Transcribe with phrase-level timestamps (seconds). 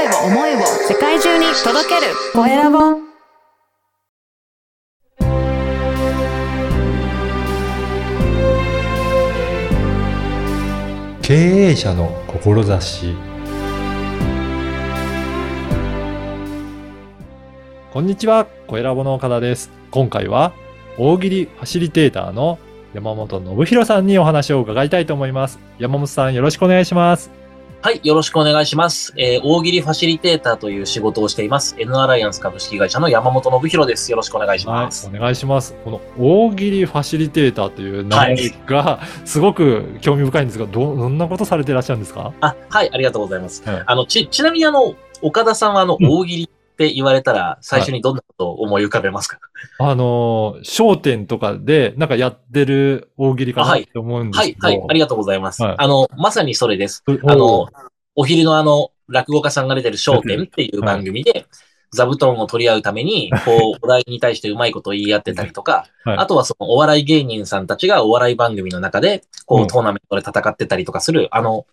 [0.00, 2.78] 声を思いを世界中に届けるコエラボ
[11.20, 13.14] 経営者の志
[17.92, 19.70] こんにちは、コエラボの岡田です。
[19.90, 20.54] 今回は
[20.96, 22.58] 大喜利ファシリテーターの
[22.94, 25.58] 山本信弘さんにお話を伺いたいと思います。
[25.78, 27.30] 山本さんよろしくお願いします。
[27.82, 29.14] はい、よろしくお願いします。
[29.16, 31.74] えー大喜利ファシリテーターという仕事をしています。
[31.78, 34.10] N アライアンス株式会社の山本信弘です。
[34.10, 35.74] よろしくお願いしはいます。、お願いします。
[35.82, 38.36] この大喜利ファシリテーターという名前
[38.66, 42.34] がすごく興味深いんですが、どどんなことされていらっしゃるんですか？
[42.42, 43.62] あ、はい、ありがとうございます。
[43.66, 46.50] はいあの、ち、ちなみにあの、岡田さんはあの、うん大喜利
[46.80, 49.38] って言われたら、最初にどんなことを思い浮かべますか、
[49.78, 54.66] あのー、商店とかでなんかやってる大喜利かなって思うんですはい、けど。
[54.66, 55.62] はい、ありがとうございます。
[55.62, 55.74] はい。
[55.76, 57.04] あの、まさにそれです。
[57.06, 57.68] おあの、
[58.14, 61.44] お昼のあの、落語家さんが出てる商店っていう番組で、
[61.92, 66.16] 座布団を取り合うために、こう、 お題に対してうまいことを言い合ってたりとか、はい。
[66.16, 69.62] あとはそのお笑い芸人さんたちがお笑い番組の中で、こうん。
[69.64, 71.66] う、トーナメントで戦ってたりとかする、あの、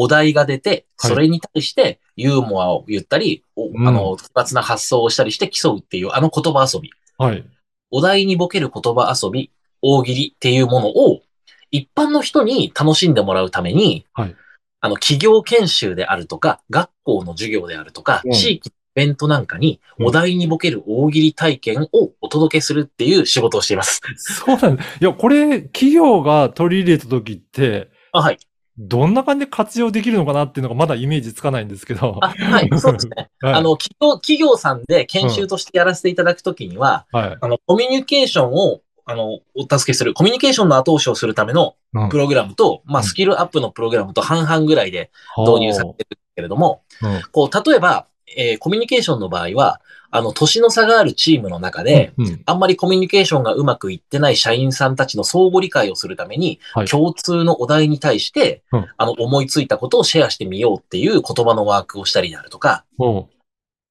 [0.00, 6.90] お題が出て、はいそれに対してユーモアを言ったり、おうんあの、複雑な発想をしたりして競うっていう、あの言葉遊び。
[7.18, 7.44] はい。
[7.90, 11.22] お題にボケる言葉遊び、大喜利っていうものを、
[11.70, 14.36] 一般の人に楽しんでもらうために、はい
[14.80, 24.00] あの、企業研修であるとか、学校の授業であるとか、うん地域のイベントなんかに、うんお題にボケる大喜利体験をお届けするっていう仕事をしています。
[24.16, 24.82] そうなんだ。
[24.82, 28.38] いや、これ、企業が取り入れた時って、あ、はい。
[28.78, 32.18] どんな感じで活用できるのかなっていうのがまだイメージつかないんですけど。
[32.22, 32.70] あ、はい。
[32.78, 33.28] そうですね。
[33.42, 37.38] はいあの、企業、企業さんで研修としてやらせていただくときには、はい。
[37.40, 48.06] あの、コミュニケーションを、あの、お助けする、コミュニケーションの後押しをするためのうんプログラムと、まあ、うんスキルアップのプログラムと半々ぐらいで導入されてるけれども、うんこう、例えば、
[48.36, 56.86] えーコミュニケーションの場合は、あの、年の差があるチームの中で、うんあんまりコミュニケーションがうまくいってない社員さんたちの相互理解をするために、はい。
[56.86, 58.86] 共通のお題に対して、うん。
[58.96, 62.84] あの、思いついたことをシェアしてみようっていう言葉のワークをしたりであるとか、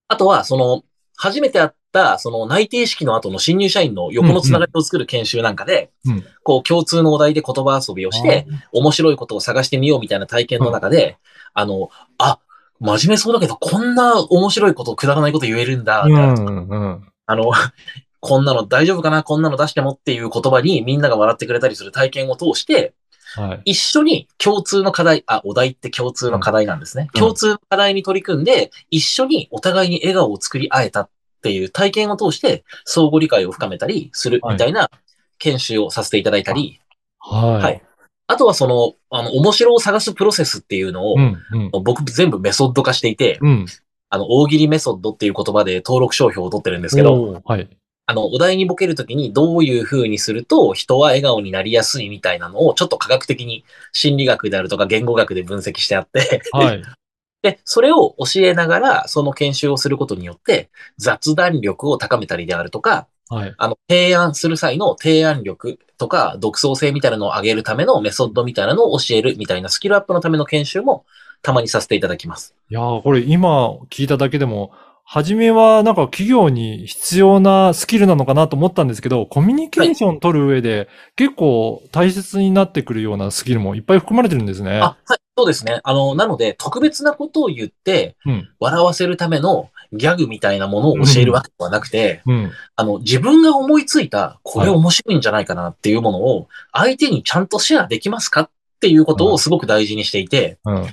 [0.07, 0.83] あとは、その、
[1.17, 6.23] 初めて会った、その内定式の後の新入社員の横のつながりを作る研修なんかで、うん。
[6.43, 11.17] こう、共通のお題で言葉遊びをして、面白いことを探してみようみたいな体験の中で、
[11.53, 12.39] あの、あ、
[12.79, 17.07] 真面目そうだけど、こんな面白いこと、くだらないこと言えるんだ、うん、うん、うん。
[17.25, 17.51] あの、
[18.19, 19.23] こんなの大丈夫かな？
[19.23, 22.93] こんなの出してもっていう言葉にみんなが笑ってくれたりする体験を通して、
[23.35, 23.71] はい。
[23.71, 27.09] 一緒に共通の課題、あ、お題って共通の課題なんですね。
[27.13, 31.09] うん共通の課題に取り組んで、一緒にお互いに笑顔を作り合えたっ
[31.41, 34.89] ていう体験を通して、相互理解を深めたりするみたいな
[35.37, 36.79] 研修をさせていただいたり、
[37.19, 37.63] はい。
[37.63, 37.86] はい
[38.27, 41.37] あとはその、あの、面白を探すプロセスっていうのを、うん、
[41.73, 41.83] うん。
[41.83, 43.65] 僕全部メソッド化していて、うん。
[44.09, 47.69] あの、大喜利メソッドっていう言葉で登録商標を取ってるんですけど、はい。
[48.05, 56.83] あの、お題にボケるときにどういう風にすると人は笑顔になりやすいみたいなのをちょっと科学的に心理学であるとか言語学で分析してあって、はい。
[57.41, 63.53] で、それを教えながらその研修をすることによって雑談力を高めたりであるとか、はい。
[63.57, 71.05] あの、提案する際の提案力とか独創性みたいなのを上げるためのメソッドみたいなのを教えるみたいなスキルアップのための研修も
[71.41, 72.55] たまにさせていただきます。
[72.69, 74.71] いやーこれ今聞いただけでも、
[75.09, 84.79] 初めはなんか企業に必要なスキルなのかなと思ったんですけど、コミュニケーション取る上で結構大切になってくるようなスキルもいっぱい含まれてるんですね。
[84.79, 85.79] あ、はい、そうですね。
[85.85, 88.49] あの、なので特別なことを言ってうん。
[88.59, 92.51] 笑わせるためのギャグみたいなものを教えるわけではなくて、うん。
[92.75, 98.49] あの、自分が思いついた、これはい面白いんじゃないかなっていうものを、相手にちゃんとシェアできますかっ
[98.81, 100.87] ていうことをすごく大事にしていて、うん。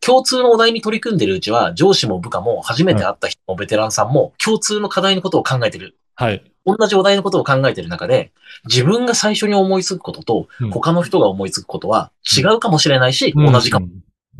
[0.00, 5.96] 共通のお題に取り組んでるうちは、上司も部下も、初めて会った人もベテランさんも、共通の課題のことを考えてる。
[6.14, 6.42] はい。
[6.64, 8.32] 同じお題のことを考えてる中で、
[8.64, 13.88] 自分が最初に思いつくことと、うん他の人が思いつくことは違うかもしれないし、うん同じかも。。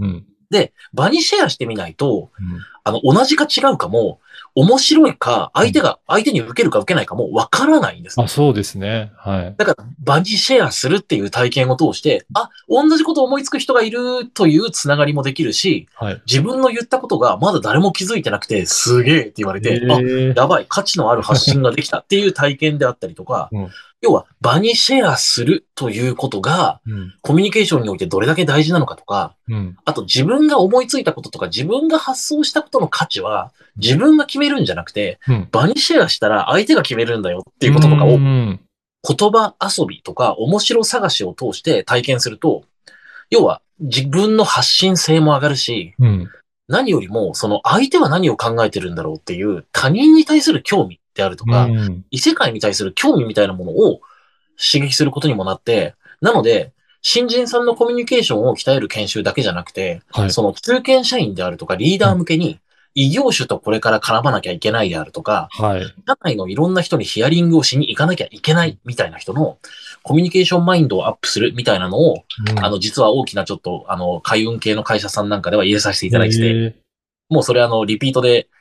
[0.00, 0.26] うん。
[0.50, 4.20] で、場にシェアしてみないと、うんあの、同じか違うかも、
[4.56, 8.18] 面白いか、相手が、相手に受けるか受けないかもわからないんです。
[8.18, 9.12] あ、そうですね。
[9.18, 9.54] はい。
[9.54, 16.22] だから、場にシェアするっていう体験を通して、あ、同じことを思いつく人がいるというつながりもできるし、はい。
[16.26, 23.68] 自分の言ったことがまだ誰も気づいてなくて、すげえって言われて、あ、えやばい、価値のある発信ができたっていう体験であったりとか、うん
[24.02, 27.14] 要は場にシェアするということが、うん。
[27.22, 29.76] コミュニケーションにおいてどれだけ大事なのかとか、うん。
[29.84, 35.48] あと自分が思いついたこととか自分が発想したことの価値は自分が決めるんじゃなくて、うん。
[35.50, 38.60] 場にシェアしたら相手が決めるんだよっていうこととかをうん。
[39.08, 42.64] 言葉遊びとか面白探しを通して体験すると、
[43.30, 46.30] 要は自分の発信性も上がるし、うん。
[46.68, 54.00] 何よりも、その相手は何を考えてるんだろうっていう他人に対する興味であるとか、うん異世界に対する興味みたいなものを
[54.56, 56.72] 刺激することにもなって、なので、
[57.02, 60.30] 新人さんのコミュニケーションを鍛える研修だけじゃなくて、はい。
[60.30, 62.58] その中堅社員であるとかリーダー向けに、
[62.94, 65.82] 異業種とこれから絡まなきゃいけないであるとか、はい。
[65.84, 69.58] 社内のいろんな人にヒアリングをしに行かなきゃいけないみたいな人の
[70.02, 76.76] コミュニケーションマインドをアップするみたいなのを、うんあの、実は大きなちょっと、あの、海運系の会社さんなんかでは入れさせていただいてて、
[77.28, 78.55] もうそれあの、リピートで、うん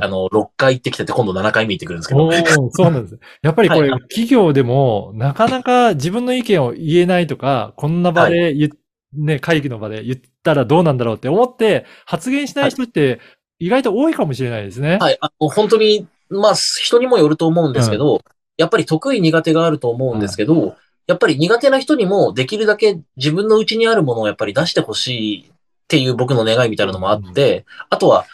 [0.00, 2.30] あの、6回行ってきてて、今度7回目行ってくるんですけど。
[2.70, 3.18] そうなんです。
[3.42, 4.00] やっぱりこれ、はい。
[4.02, 8.70] 企業でも、なかなか自分の意見を言えないとか、こんな場で言っ、
[9.14, 13.20] ね、会議の場で言ったらどうなんだろうって思って、発言しない人って
[13.58, 14.98] 意外と多いかもしれないですね。
[15.00, 18.22] はい、あの、本当に、まあ、人にもよると思うんですけど、
[18.56, 20.76] やっぱり得意苦手があると思うんですけど、
[21.06, 25.52] やっぱり苦手な人にもできるだけ自分の内にあるものをやっぱり出してほしいっ
[25.88, 28.26] ていう僕の願いみたいなのもあって、あとは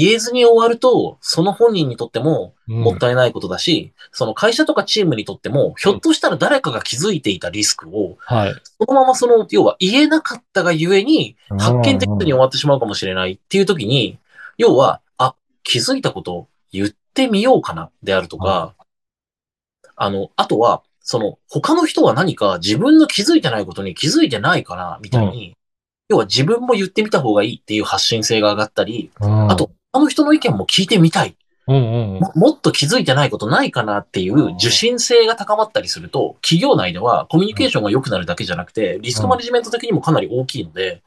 [0.00, 2.80] 言えずに終わると、その本人にとってもうん。
[2.80, 8.54] もったいないことだし、その会社とかチームにとっても、ひょっとしたら誰かが気づいていたリスクを、はい。
[8.80, 14.18] そのままその、要は言えなかったがゆえに、発見的に終わってしまうかもしれないっていう時に、
[14.56, 18.74] 要は、あ、気づいたことを言ってみようかな、であるとか、
[19.96, 25.54] あの、あとは、その、他の人は何か自分の気づいてないことに気づいてないかな、みたいに、
[26.08, 29.50] 要は自分も言ってみた方がいいっていう発信性が上がったり、うん。
[29.50, 31.36] あと、他の人の意見も聞いてみたい。
[31.68, 32.20] うんうんうん。
[32.20, 41.02] ももっと気づいてないことないかなっていう受信性が高まったりすると、企業内ではコミュニケーションが良くなるだけじゃなくて、リスクマネジメント的にもかなり大きいので、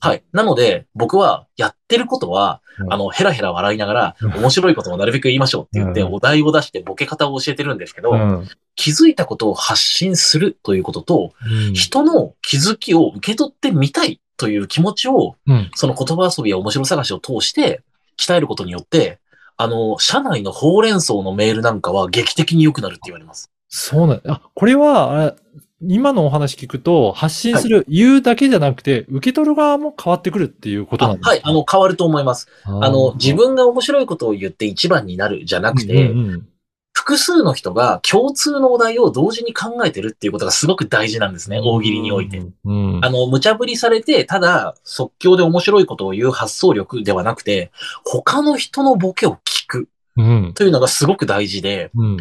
[0.00, 0.24] はい。
[0.32, 2.92] なので、僕はやってることは、うん。
[2.92, 6.14] あの、ヘラヘラ笑いながらうん、面白いことをなるべく言いましょうって言って、うん。
[6.14, 8.48] お題を出してボケ方を教えてるんですけど、うん。
[8.74, 11.74] 気づいたことを発信するということと、うん。
[11.74, 15.70] 人の気づきを受け取ってみたいという気持ちを、うん。
[15.76, 17.82] その言葉遊びや面白探しを通して
[18.18, 19.20] 鍛えることによって、
[19.56, 23.50] あの、社内のほうれん草のメールなんかは劇的に良くなるって言われます。
[23.68, 25.36] そうなんあ、これは、
[25.82, 31.30] 今のお話聞くと、発信する、言うだけじゃなくて、受け取る側も変わってくるっていうことなんですか？
[31.30, 32.48] あはい、あの、変わると思います。
[32.64, 36.48] あの、自分が面白いことを言って一番になるじゃなくて、うんうんうん
[36.92, 42.38] 複数の人が共通のお題を同時に考えてるっていうことがすごく大事なんですね、大喜利において。。
[42.38, 47.70] うんうんあの、無茶ぶりされて、ただ即興で面白いことを言う発想力ではなくて、
[48.04, 52.16] 他の人のボケを聞くうんというのがすごく大事で、うん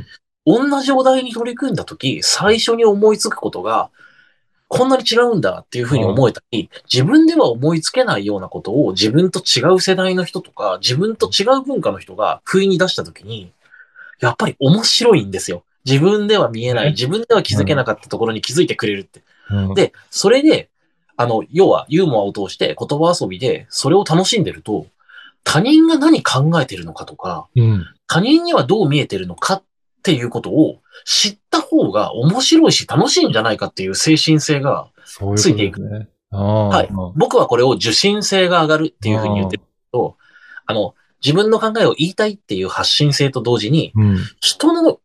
[0.46, 3.92] 同じお題に取り組んだとき、最初に思いつくことが、
[4.68, 13.52] こんなに違うんだっていうふうに思えたり、自分では思いつけないようなことを自分と違う世代の人とか、自分と違う文化の人が不意に出したときに、
[14.22, 15.64] やっぱり面白いんですよ。
[15.86, 19.22] 自分では見えない、ね自分では気づけなかったところに気づいてくれるって。
[19.50, 19.74] うん。
[19.74, 20.70] で、それで、
[21.18, 24.88] あの、要はユーモアを通して言葉遊びでそれを楽しんでると、
[25.44, 27.86] 他人が何考えてるのかとか、うん。
[28.08, 29.64] 他人にはどう見えてるのかっ
[30.04, 36.08] ていうことを知った方が面白いし楽しいんじゃないかっていう精神性が、そういうことですね。
[36.32, 36.90] ははい。
[37.16, 40.16] 僕はこれを受信性が上がるっていうふうに言ってると、
[40.66, 40.94] あの、
[41.24, 44.18] 自分の考えを言いたいっていう発信性と同時に、うん。
[44.40, 45.00] 人の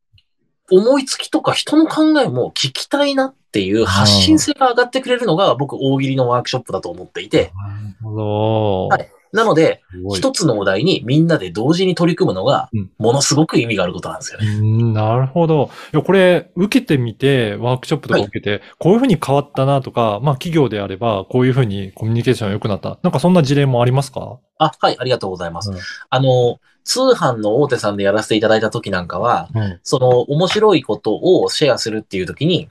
[0.70, 8.88] 思いつきとか人の考えも聞きたいなっていう発信性が上がってくれるのが僕大喜利のワークショップだと思っていて、なるほど。
[8.88, 9.82] はいなので、
[10.14, 14.46] 一つのお題にみんなで同時に取り組むのがうん、ものすごく意味があることなんですよね。
[14.46, 15.70] うんなるほど。
[15.92, 22.98] いや、これ、受けてみて、ワークショップとか受けて、こういうふうに変わったなとか、まあ、企業であれば、こういうふうにコミュニケーションが良くなった。
[23.02, 24.38] なんかそんな事例もありますか？
[24.58, 25.70] あ、はい、ありがとうございます。
[25.70, 25.78] うん
[26.10, 29.80] あの、通販の大手さんでやらせていただいた時なんかは、うん。
[29.82, 32.68] その面白いことをシェアするっていう時に、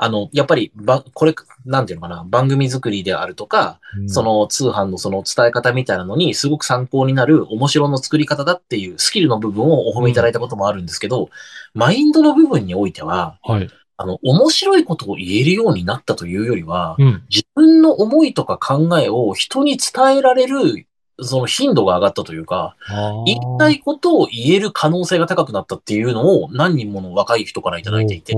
[0.00, 1.34] あの、やっぱり、ば、これ、
[1.66, 11.30] なんていうのかな、番組作りであるとか、そ、の通販のその伝え方みたいなのにすごく参考になる面白の作り方だっていうスキルの部分をお褒めいただいたこともあるんですけど、
[11.74, 13.68] マインドの部分においては、はい。
[13.96, 17.24] あの、面白いことを言えるようになったというよりは、うん。
[17.28, 20.86] 自分の思いとか考えを人に伝えられる、
[21.20, 22.76] その頻度が上がったというか、
[23.26, 28.34] 言いたいことを言える可能性が高くなったっていうのを何人もの若い人からいただいていて、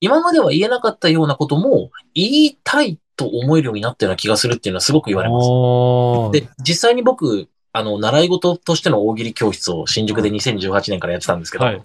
[0.00, 6.32] 今までは言えなかったようなことも言いたいと思えるようになったような気がするっていうのはすごく言われます。
[6.32, 11.82] で、実際に僕、あの、習い事としての大喜利教室を新宿で2018年からやってたんですけど、はい。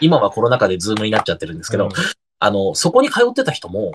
[0.00, 1.90] 今はコロナ禍でズームになっちゃってるんですけど、うん。
[2.38, 3.92] あの、そこに通ってた人も、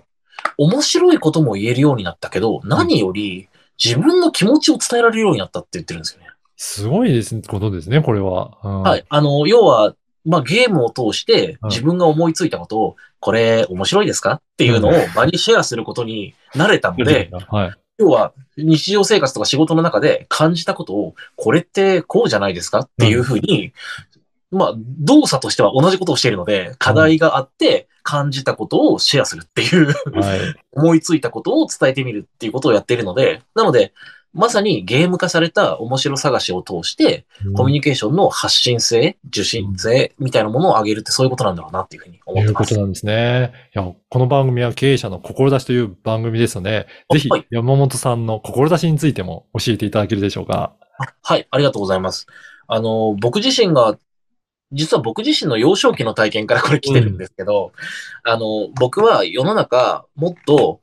[0.57, 3.49] 面白いことも言えるようになったけど、何より
[3.83, 6.27] 自分の気持ちを伝えられるようになったって言ってるんですよね。
[6.57, 8.57] すごいですね、ことですね、これは。
[8.63, 9.05] うんはい。
[9.07, 9.95] あの、要は、
[10.25, 17.73] まあ、ゲームを通してうん自分が思いついたことを、これ面白いですかっていうのを場にシェアすることに慣れたので、 はい。
[17.97, 23.73] 要は日常生活とか仕事の中で感じたことを、これってこうじゃないですかっていうふうに、
[24.51, 29.87] まあ、動作としては同じことをしているので、課題があって感じたことをシェアするっていう、
[30.19, 30.39] はい。
[30.73, 33.93] 思いついたことを伝えてみるっていうことをやっているので、なので、
[34.31, 37.25] まさにゲーム化された面白探しを通して、
[37.55, 42.73] コミュニケーションの発信性、受信性みたいなものを上げるってそういうことなんだろうなっていうふうに思ってます。
[42.73, 43.53] いうことなんですね。
[43.75, 50.73] いや、この番組は経営者の志という番組ですので、ぜひはい山本さんの志についても教えていただけるでしょうか。
[51.23, 52.27] はい、ありがとうございます。
[52.67, 53.97] あの、僕自身が、
[54.71, 57.71] 実は僕自身の幼少期の体験からこれ来てるんですけど、
[58.23, 60.79] あの、僕は世の中もっと、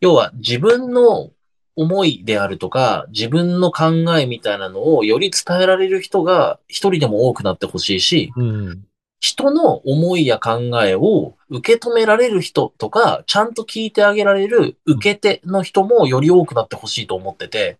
[0.00, 1.30] 要は自分の
[1.74, 8.84] 思いであるとか、自分の考えみたいなのをより伝えられる人が一人でも多くなってほしいし、うん。
[9.20, 17.78] 人の思いや考えを受け止められる人とか、ちゃんと聞いてあげられる受け手の人もより多くなってほしいと思ってて、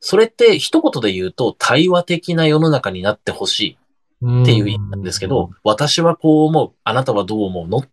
[0.00, 3.77] それって一言で言うと対話的な世の中になってほしい
[4.18, 7.78] っていう意味なんですけど、私はこう思う、あなたはどう思うの？
[7.78, 7.88] っ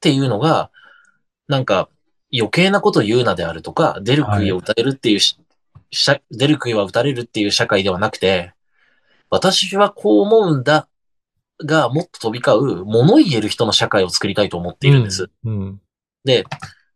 [0.00, 0.70] ていうのが、
[1.48, 1.88] なんか
[2.32, 5.36] 余計なこと言うなであるとか、出る杭を打たれるっていうし、
[5.90, 8.52] しゃ出る杭は打たれるっていう社会ではなくて、
[9.28, 10.88] 私はこう思うんだ
[11.64, 15.30] がもっと飛び交う物言える人の社会を作りたいと思っているんです。
[15.44, 15.80] うん。
[16.24, 16.44] で、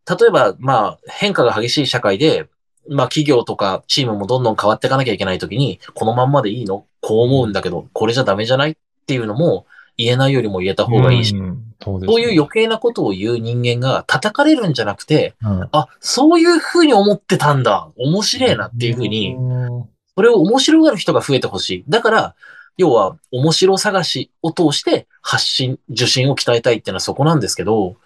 [0.08, 2.48] 例えば、まあ、変化が激しい社会で、
[2.88, 6.86] まあ、企業とかチームもどんどん変わっていかなきゃいけないときに、このまんまでいいの？
[7.00, 8.72] こう思うんだけど、これじゃダメじゃない？
[8.72, 8.76] っ
[9.06, 17.88] ていうのも、言えないよりも言えた方がいいし、うんそういう余計なことを言う人間が叩かれるんじゃなくて、うんあ、そういうふうに思ってたんだ。
[17.98, 21.84] 面白いなっていうふうに、うんそれを面白がる人が増えてほしい。
[21.88, 22.34] だから、
[22.76, 27.96] 要は、面白探しを通して発信、受信を鍛えたいっていうのはそこなんですけど、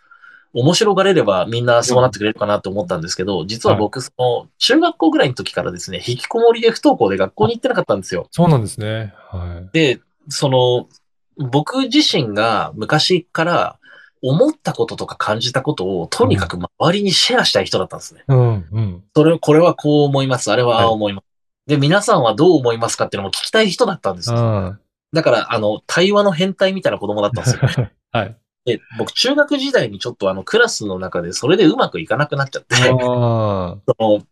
[0.54, 8.28] 面白がれればみんなそうなってくれるかなと思ったんですけど、実は僕、その、中学校ぐらいの時からですね、引きこもりで不登校で学校に行ってなかったんですよ。
[8.30, 9.14] そうなんですね。
[9.30, 9.68] はい。
[9.72, 10.88] で、その、
[11.36, 13.78] 僕自身が昔から
[14.22, 18.24] 思ったこととか感じたことを、とにかく周りにシェアしたい人だったんですね。
[18.28, 19.04] うん、うん。
[19.14, 20.50] それ、これはこう思います。
[20.50, 21.24] あれはああ思います。
[21.66, 24.36] で、皆さんはどう思いますかっていうのも聞きたい人だったんですよ。
[24.36, 24.40] う
[24.70, 24.78] ん
[25.12, 27.88] だから、あの、対話の変態みたいな子供だったんですよ。
[28.12, 28.36] はい。
[28.64, 34.22] で、僕、中学時代にちょっとあの、クラスの中でそれでうまくいかなくなっちゃって、あ その、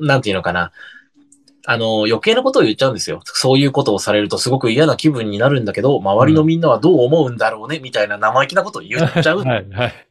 [0.00, 0.72] なんていうのかな。
[1.66, 3.20] あの、余計なことを言っちゃうんですよ。
[3.24, 9.40] そういうことをされるとすごく嫌な気分になるんだけど、周りのみんなはどう思うんだろうね、みたいな生意気なことを言っちゃう。
[9.40, 10.06] ーはい、はい。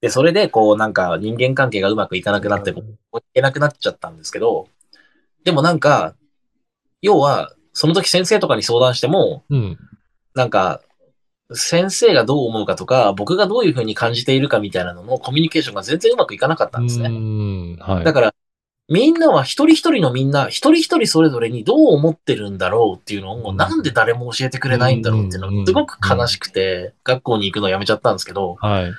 [0.00, 4.68] で、それで、こう、なんか人間関係がうまくいかなくなって、こういけなくなっちゃったんですけど、
[5.44, 6.14] でもなんか、
[7.02, 9.78] 要は、その時先生とかに相談しても、うん。
[10.34, 10.80] なんか、
[11.52, 17.08] 先生がどう思うかとか、僕がどういうふうに感じているかみたいなののコミュニケーションが全然うまくいかなかったんですうね。
[17.08, 17.76] ん。
[17.76, 18.04] はい。
[18.04, 18.34] だから、
[18.88, 28.92] みんなは一人一人のみんな、一人一人それぞれにどう思ってるんだろうっていうのを、うんなんで誰も教えてくれないんだろうっていうのがすごく悲しくて、学校に行くのをやめちゃったんですけど、はい。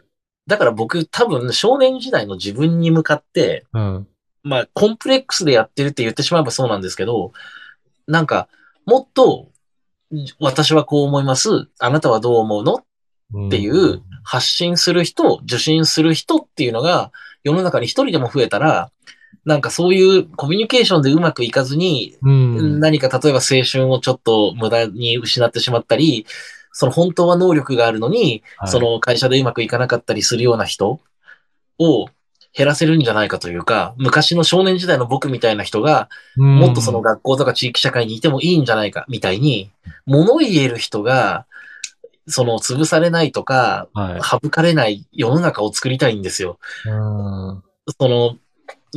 [0.47, 4.07] だから僕多分少年時代の自分に向かって、うん。
[4.43, 7.31] まあ、コンプレックスでやってるって言ってしまえばそうなんですけど、
[8.07, 8.47] なんか、
[8.85, 9.49] もっと、
[10.39, 11.67] 私はこう思います。
[11.79, 12.75] あなたはどう思うの？
[13.48, 17.12] っていう発信する人、受信する人っていうのが
[17.43, 18.91] 世の中に一人でも増えたら、
[19.45, 22.79] なんかそういうコミュニケーションでうまくいかずに、うん。
[22.79, 26.25] 何か例えば青春をちょっと無駄に失ってしまったり、
[26.72, 31.00] その本当は能力があるのに、はいその会社でうまくいかなかったりするような人
[31.79, 32.07] を
[32.55, 39.71] 減らせるんじゃないかというか、昔の少年時代の僕みたいな人が、もっとその学校とか地域社会にいてもいいんじゃないかみたいに、
[40.05, 41.45] 物言える人が、
[42.27, 44.21] その潰されないとか、はい。
[44.24, 46.57] 省かれない世の中を作りたいんですよ。
[46.85, 47.63] うん
[48.00, 48.38] その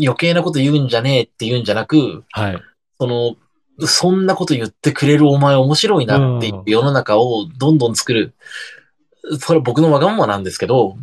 [0.02, 2.62] 余計なこと言うんじゃねえって言うんじゃなく、はい。
[2.98, 3.36] その、
[3.86, 8.34] そんなこと言ってくれるお前面白いなっていう世の中をどんどん作る。
[9.40, 10.96] それは僕のわがままなんですけど、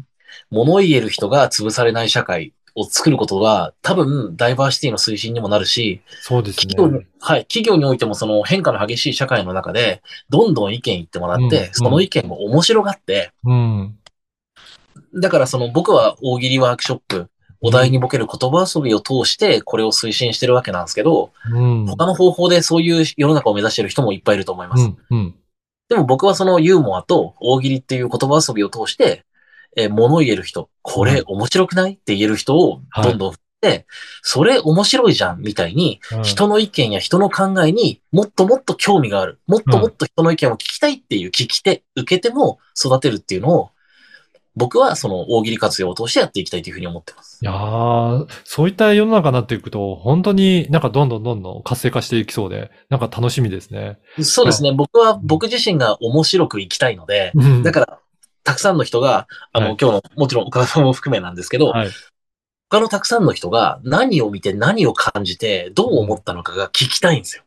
[0.52, 13.98] 物言える人が潰されない社会を作ることが多分ダイバーシティの推進にもなるし、そうです企業はい、企業においてもその変化の激しい社会の中で、どんどん意見言ってもらって、うんその意見も面白がって、うん。
[15.16, 17.30] だからその僕は大喜利ワークショップ、
[17.62, 21.86] お題にボケる言葉遊びを通してこれを推進してるわけなんですけど、うん。
[21.86, 24.84] 他の方法でそういう世の中を目指してる人もいっぱいいると思います。
[24.84, 24.98] うん。
[25.10, 25.36] うん。
[25.90, 29.25] でも僕はそのユーモアと大喜利っていう言葉遊びを通して、
[29.76, 31.94] えー物言える人、これ面白くない？
[31.94, 33.86] って言える人をどんどん振って、
[34.22, 39.40] それ面白いじゃんみたいに、うん人の意見や人の考えにもっともっと興味がある。
[39.48, 43.70] もっともっと人の意見を聞きたいっていう聞き手、受け手も育てるっていうのを、
[44.58, 47.40] 僕はその大喜利活用を通してやっていきたいというふうに思ってます。
[47.42, 54.00] いやー、そういった世の中になっていくと、本当になんかどんどんどんどん活性化していきそうで、なんか楽しみですね。
[54.22, 54.72] そうですね。
[54.72, 58.00] 僕は、僕自身が面白く生きたいので、うんだから、
[58.46, 61.90] たくさんの人が、あの、はい今日の、もちろん岡田さんも含めなんですけど、はい。
[62.70, 67.44] 他のたくさんの人が何を見て何を感じてどう思ったのかが聞きたいんですよ。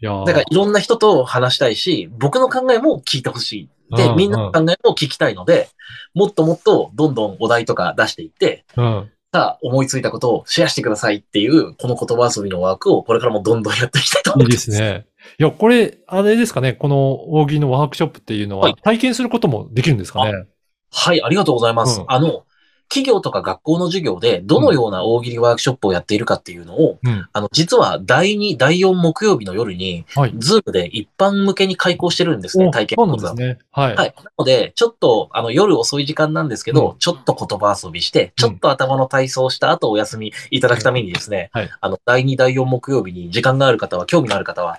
[0.00, 3.96] いやだからいろんな人と話したいし、僕の考えも聞いてほしい。
[3.96, 5.68] でう、んみんなの考えも聞きたいので、
[6.14, 9.10] もっともっとどんどんお題とか出していって、うん。
[9.32, 14.52] さあ思いついたことをシェアしてくださいっていう、この言葉遊びのワークをこれからもどんどんやっていきたいと思いいいま。
[14.52, 15.06] ですすね。
[15.38, 20.46] いや、これ、あれですかね、この大喜利のワークショップっていうのははい体験することもできるんですかね？
[20.90, 22.00] はい、ありがとうございます。
[22.00, 22.44] うんあの、
[22.88, 27.26] 企業とか学校の授業でどのような大喜利ワークショップをやっているかっていうのを、うん。
[27.32, 30.34] あの、実は第2、第4木曜日の夜に、はい。
[30.36, 33.16] ズームで一般向けに開講してるんですね、お体験そうなん。
[33.18, 33.58] ですね。
[33.70, 33.94] はい。
[33.94, 34.14] はい。
[34.22, 44.76] なので、ちょっと、あの、夜遅い時間なんですけど、うんちょっと言葉遊びして、ちょっと頭の体操をした後お休みいただくためにですね、はいあの、第2、第4木曜日に時間がある方は、興味のある方は、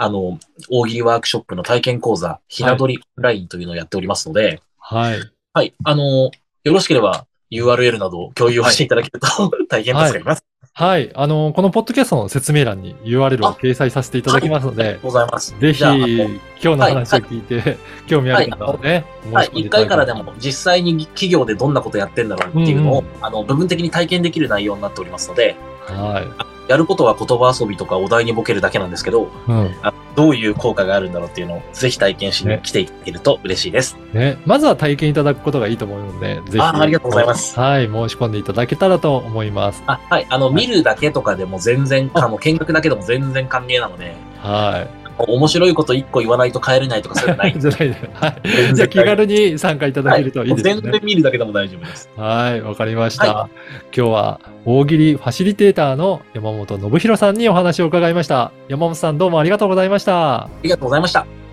[0.00, 0.38] あの、
[0.70, 5.18] 大喜利ワークショップの体験講座、ひな鳥オンラインというのをやっておりますので、はい。
[5.52, 5.74] はい。
[5.82, 6.30] あの、
[6.62, 9.26] よろしければ URL などを共有をしていただけると、
[9.68, 10.44] 大変助かります。
[10.72, 11.10] はい。
[11.16, 15.58] あの、このポッドキャストの説明欄に URL を掲載させていただきますので、ございます。
[15.58, 15.96] ぜひ、今
[16.60, 17.76] 日の話を聞いて、
[18.06, 26.57] 興味ある方はね、はい、申し込んで1いただければ回からでも実際に企業でどんなことやってんだろうっていうのを、うんあの部分的に体験できる内容になっておりますので、はい。
[26.68, 29.74] やることは言葉遊びとかお題にボケるだけなんですけど、うん。
[29.82, 33.96] あどういう効果があるんだろうっていうのをぜひ体験しにね来ていただけると嬉しいです。
[34.12, 34.36] ね。
[34.46, 36.60] まずは体験いただくことがいいと思うので、ぜひ。
[36.60, 37.86] あありがとうございますはい。
[37.86, 39.82] 申し込んでいただけたらと思います。
[39.86, 44.86] あはい、あの、見るだけとかでも全然、あの、見学だけでも全然歓迎なので、は
[45.24, 47.58] 面白いこと1個言わないと帰れないとかそういうのないい。
[47.60, 48.10] じゃないね。
[48.14, 48.48] はい。
[48.48, 50.74] 然じゃあ気軽に参加いただけるといいですね。
[50.80, 52.10] 全然見るだけでも大丈夫です。
[52.16, 53.34] はい、わかりました。
[53.34, 53.48] は
[53.96, 58.52] 今日は大喜利ファシリテーターの山本信弘さんにお話を伺いました。
[58.68, 60.42] 山本さんどうもありがとうございました。
[60.44, 61.47] ありがとうございました。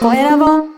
[0.00, 0.69] 声